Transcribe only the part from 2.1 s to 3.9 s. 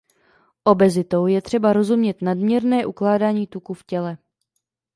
nadměrné ukládání tuku v